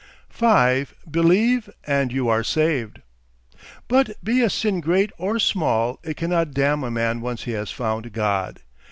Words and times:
5. 0.29 0.95
BELIEVE, 1.11 1.69
AND 1.85 2.11
YOU 2.11 2.27
ARE 2.27 2.43
SAVED 2.43 3.03
But 3.87 4.09
be 4.23 4.41
a 4.41 4.49
sin 4.49 4.81
great 4.81 5.11
or 5.19 5.37
small, 5.37 5.99
it 6.01 6.17
cannot 6.17 6.55
damn 6.55 6.83
a 6.83 6.89
man 6.89 7.21
once 7.21 7.43
he 7.43 7.51
has 7.51 7.69
found 7.69 8.11
God. 8.11 8.61